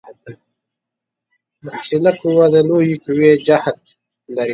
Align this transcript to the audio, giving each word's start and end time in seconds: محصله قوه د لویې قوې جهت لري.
محصله 1.65 2.11
قوه 2.21 2.45
د 2.53 2.55
لویې 2.67 2.95
قوې 3.05 3.31
جهت 3.47 3.77
لري. 4.35 4.49